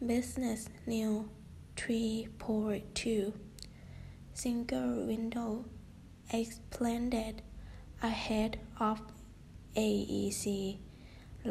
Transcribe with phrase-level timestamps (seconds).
[0.00, 1.28] Business New
[1.74, 3.32] 3.2
[4.32, 5.64] Single Window
[6.30, 7.42] Expanded
[8.00, 9.00] ahead of
[9.76, 10.44] AEC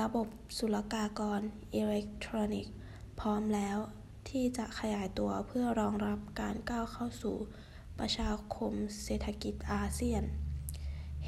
[0.00, 0.28] ระบบ
[0.58, 1.40] ศุลกากร
[1.74, 2.74] อิเล็กทรอนิกส์
[3.20, 3.78] พร้อมแล้ว
[4.28, 7.36] ที่จะขยายตัวเพื่อรองรับการก้าวเข้าสู่
[7.98, 8.72] ประชาคม
[9.02, 10.24] เศรษฐกิจอาเซียน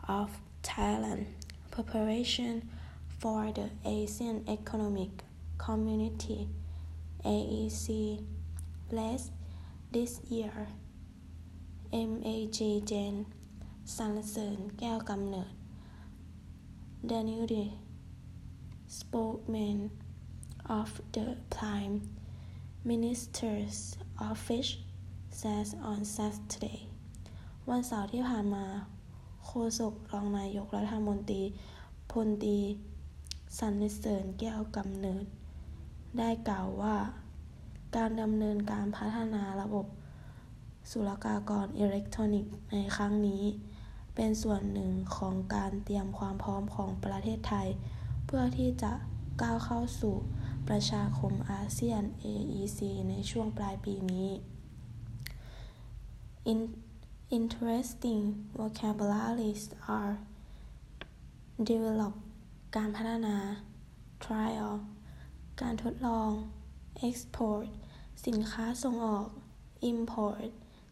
[0.07, 0.29] of
[0.63, 1.25] Thailand
[1.71, 2.69] preparation
[3.19, 5.23] for the Asian Economic
[5.57, 6.47] Community
[7.25, 7.85] (AEC)
[8.91, 9.31] last
[9.91, 10.67] this year
[11.91, 12.57] MAG
[12.89, 13.15] Jen
[13.95, 15.51] สรรเสริญแก้วกำเนิด
[17.11, 17.65] Deputy
[18.97, 19.79] spokesman
[20.79, 21.97] of the Prime
[22.89, 23.79] Minister's
[24.29, 24.71] office
[25.39, 26.79] said on Saturday
[27.70, 28.64] วันเสาร์ที่ผ่านมา
[29.46, 31.42] โฆษกรองนายกรัฐมนตรี
[32.10, 32.58] พลตรี
[33.58, 35.24] สรรเสริญแก้วกำเนิด
[36.18, 36.96] ได้กล่าวว่า
[37.96, 39.86] การดำเนินการพัฒนาระบบ
[40.90, 43.44] ศุลกากรอิเล็กทรอนิกส์ในครั้งนี้
[44.14, 47.68] เป็นส่วนหนึ่งของการเตรียมความพร้อมของประเทศไทย
[48.26, 48.92] เพื่อที่จะ
[49.42, 50.14] ก้าวเข้าสู่
[50.68, 54.28] ประชาคมอาเซียน AEC ในช่วงปลายปีนี้
[57.37, 58.23] Interesting
[58.57, 59.63] vocabularies
[59.97, 60.13] are
[61.69, 62.13] develop
[62.75, 63.37] การพัฒนา
[64.23, 64.71] trial
[65.61, 66.31] การทดลอง
[67.07, 67.67] export
[68.25, 69.27] สินค้าส่งออก
[69.91, 70.49] import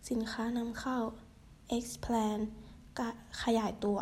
[0.10, 1.00] สินค้านำเข้า
[1.78, 2.42] expand
[3.42, 4.00] ขยายตัว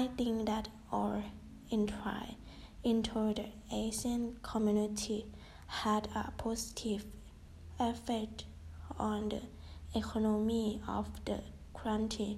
[0.00, 1.16] I think that our
[1.76, 2.26] entry
[2.90, 3.48] into the
[3.84, 5.18] Asian community
[5.82, 7.02] had a positive
[7.88, 8.38] effect
[9.10, 9.42] on the
[9.99, 10.65] economy
[10.97, 11.37] of the
[11.79, 12.29] country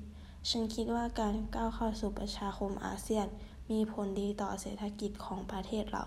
[0.50, 3.27] ฉันคิดว่าการก้าวเข้าสู่ประชาคมอาเซียน
[3.72, 6.06] มีผลดีต่อเศรษฐกิจของประเทศเรา